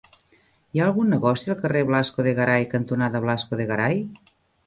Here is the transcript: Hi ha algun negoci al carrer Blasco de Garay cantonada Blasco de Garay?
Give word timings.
Hi 0.35 0.79
ha 0.79 0.85
algun 0.85 1.11
negoci 1.13 1.51
al 1.53 1.59
carrer 1.59 1.83
Blasco 1.91 2.25
de 2.29 2.33
Garay 2.41 2.65
cantonada 2.73 3.23
Blasco 3.27 3.61
de 3.63 3.71
Garay? 3.73 4.05